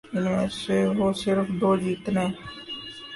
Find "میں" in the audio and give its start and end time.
0.25-0.47